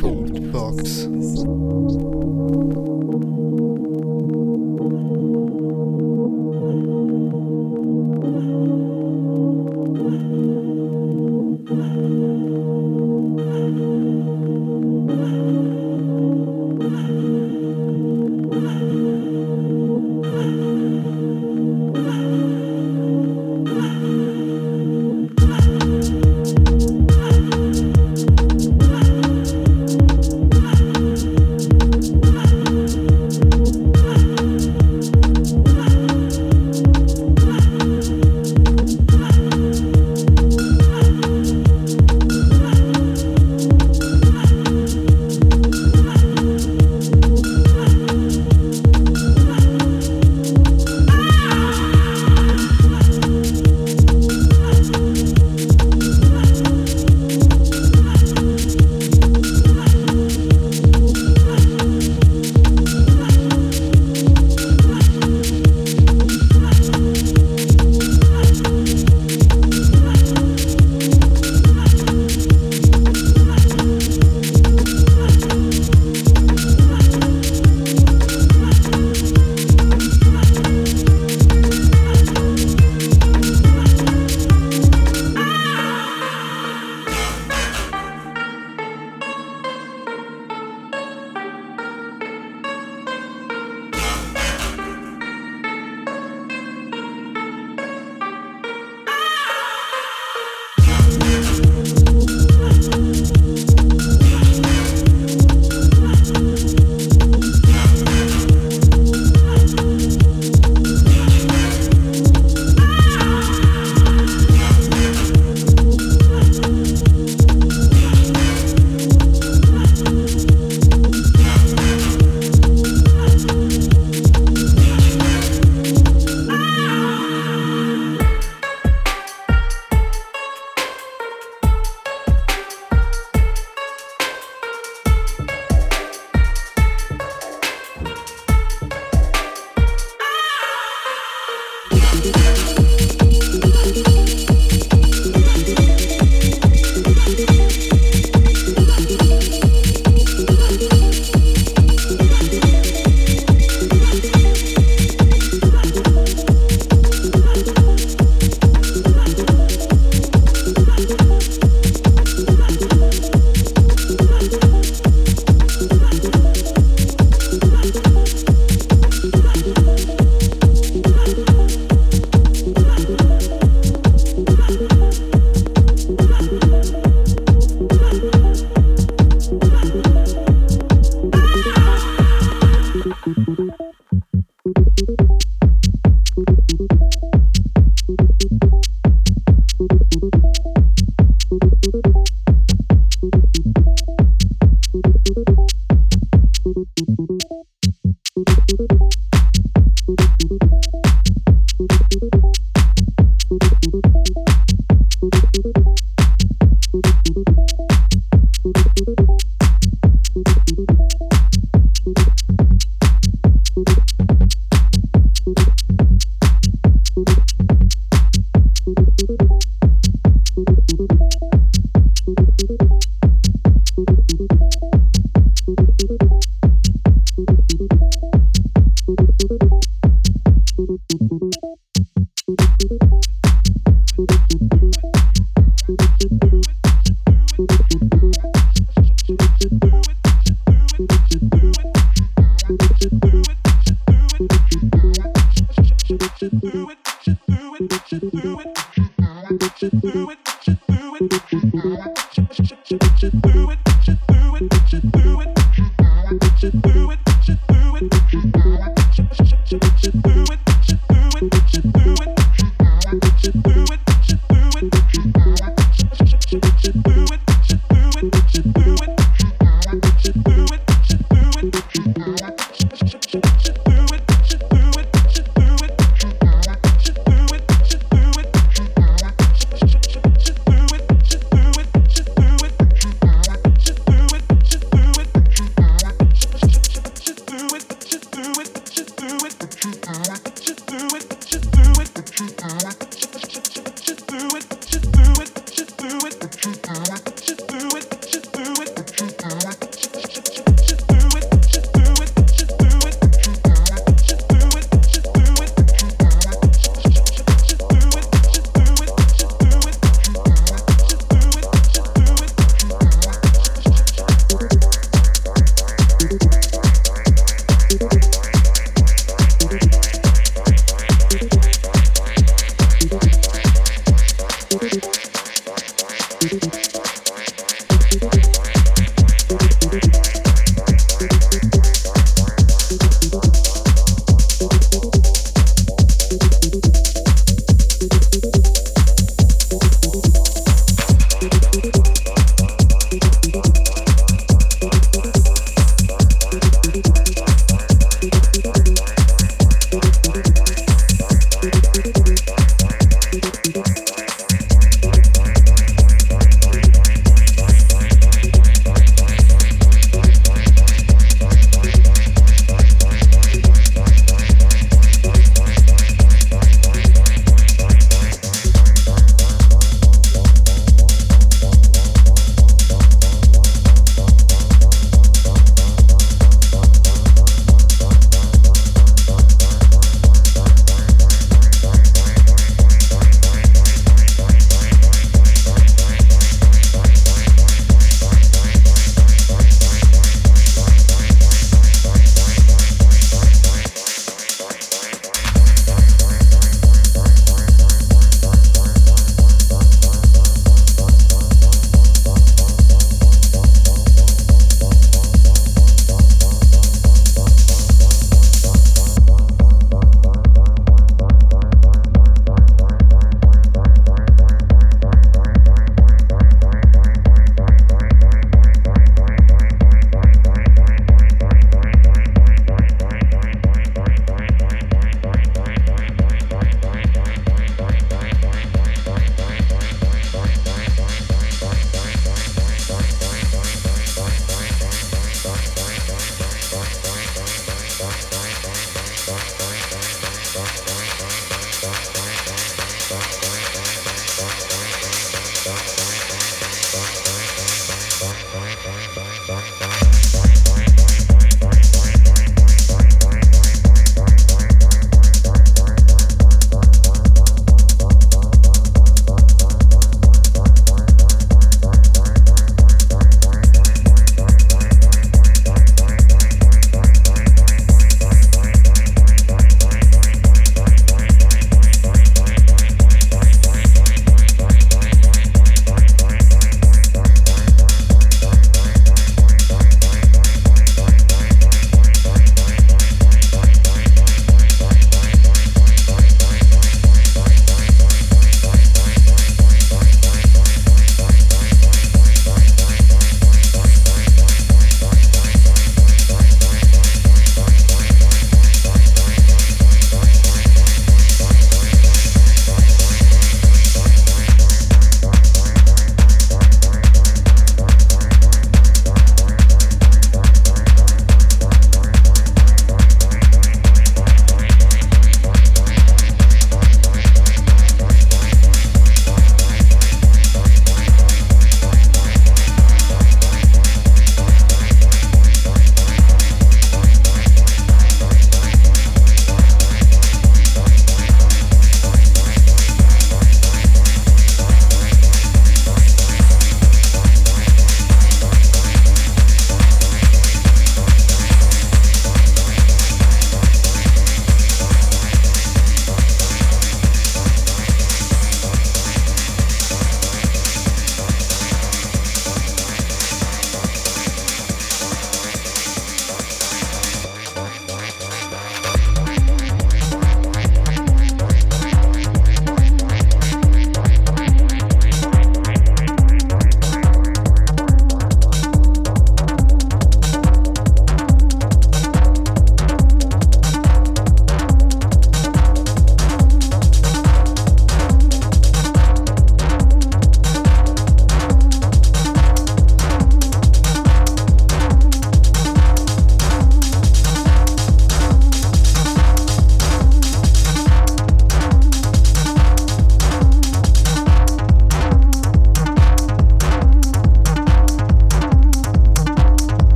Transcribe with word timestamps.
Default 0.00 0.80